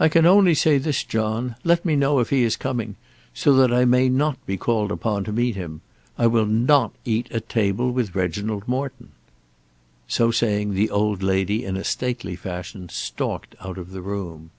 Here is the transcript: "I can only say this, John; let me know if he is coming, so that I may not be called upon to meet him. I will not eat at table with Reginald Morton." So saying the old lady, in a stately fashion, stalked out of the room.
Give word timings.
"I 0.00 0.08
can 0.08 0.26
only 0.26 0.52
say 0.54 0.78
this, 0.78 1.04
John; 1.04 1.54
let 1.62 1.84
me 1.84 1.94
know 1.94 2.18
if 2.18 2.30
he 2.30 2.42
is 2.42 2.56
coming, 2.56 2.96
so 3.32 3.54
that 3.54 3.72
I 3.72 3.84
may 3.84 4.08
not 4.08 4.44
be 4.46 4.56
called 4.56 4.90
upon 4.90 5.22
to 5.22 5.32
meet 5.32 5.54
him. 5.54 5.80
I 6.18 6.26
will 6.26 6.44
not 6.44 6.92
eat 7.04 7.30
at 7.30 7.48
table 7.48 7.92
with 7.92 8.16
Reginald 8.16 8.66
Morton." 8.66 9.10
So 10.08 10.32
saying 10.32 10.74
the 10.74 10.90
old 10.90 11.22
lady, 11.22 11.64
in 11.64 11.76
a 11.76 11.84
stately 11.84 12.34
fashion, 12.34 12.88
stalked 12.88 13.54
out 13.60 13.78
of 13.78 13.92
the 13.92 14.02
room. 14.02 14.50